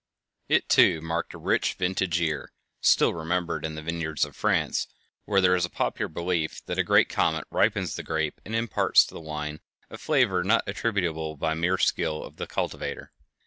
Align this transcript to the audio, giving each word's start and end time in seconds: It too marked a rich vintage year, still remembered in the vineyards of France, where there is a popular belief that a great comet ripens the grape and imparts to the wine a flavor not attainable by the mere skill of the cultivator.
It 0.49 0.67
too 0.67 0.99
marked 0.99 1.35
a 1.35 1.37
rich 1.37 1.75
vintage 1.75 2.19
year, 2.19 2.51
still 2.81 3.13
remembered 3.13 3.63
in 3.63 3.75
the 3.75 3.83
vineyards 3.83 4.25
of 4.25 4.35
France, 4.35 4.87
where 5.25 5.41
there 5.41 5.53
is 5.55 5.63
a 5.63 5.69
popular 5.69 6.09
belief 6.09 6.65
that 6.65 6.79
a 6.79 6.83
great 6.83 7.07
comet 7.07 7.45
ripens 7.51 7.95
the 7.95 8.01
grape 8.01 8.41
and 8.43 8.55
imparts 8.55 9.05
to 9.05 9.13
the 9.13 9.21
wine 9.21 9.59
a 9.91 9.99
flavor 9.99 10.43
not 10.43 10.63
attainable 10.65 11.35
by 11.35 11.51
the 11.53 11.61
mere 11.61 11.77
skill 11.77 12.23
of 12.23 12.37
the 12.37 12.47
cultivator. 12.47 13.11